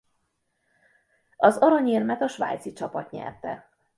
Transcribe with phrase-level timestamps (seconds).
[1.37, 3.69] Az aranyérmet a svájci csapat nyerte.